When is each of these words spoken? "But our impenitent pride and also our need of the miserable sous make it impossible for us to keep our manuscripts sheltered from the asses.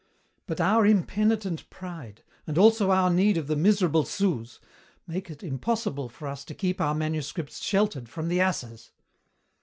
"But 0.47 0.59
our 0.59 0.83
impenitent 0.83 1.69
pride 1.69 2.23
and 2.47 2.57
also 2.57 2.89
our 2.89 3.11
need 3.11 3.37
of 3.37 3.45
the 3.45 3.55
miserable 3.55 4.03
sous 4.03 4.59
make 5.05 5.29
it 5.29 5.43
impossible 5.43 6.09
for 6.09 6.27
us 6.27 6.43
to 6.45 6.55
keep 6.55 6.81
our 6.81 6.95
manuscripts 6.95 7.61
sheltered 7.61 8.09
from 8.09 8.27
the 8.27 8.39
asses. 8.41 8.93